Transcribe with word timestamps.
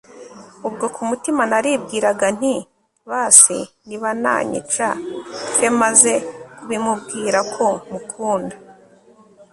ubwo 0.67 0.85
kumutima 0.95 1.41
naribwiraga 1.51 2.27
nti 2.37 2.53
basi 3.11 3.57
nibananyica 3.87 4.87
mfe 5.51 5.67
maze 5.81 6.13
kubimubwira 6.55 7.39
ko 7.53 7.65
mukunda 7.91 8.55